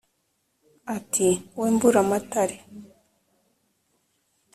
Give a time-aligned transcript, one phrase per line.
[0.95, 1.27] ati:"
[1.59, 2.57] we mburamatare,